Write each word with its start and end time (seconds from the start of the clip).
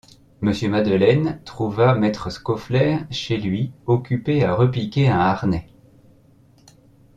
Monsieur 0.41 0.67
Madeleine 0.67 1.39
trouva 1.45 1.93
maître 1.93 2.31
Scaufflaire 2.31 3.05
chez 3.11 3.37
lui 3.37 3.71
occupé 3.85 4.43
à 4.43 4.55
repiquer 4.55 5.09
un 5.09 5.19
harnais. 5.19 5.69